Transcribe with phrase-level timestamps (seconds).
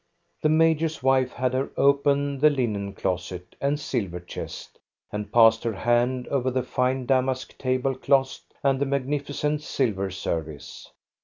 [0.41, 4.79] The major's wife had her open the linen closet and silver chest,
[5.11, 10.09] and passed her hand over the fine damask table cloths and the magnificent sil ver
[10.09, 10.89] service.